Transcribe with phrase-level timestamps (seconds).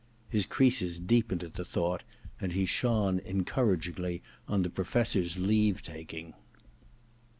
[0.29, 2.01] His creases deepened at the thought,
[2.39, 6.33] and he shone en couragingly on the Professor's leave taking.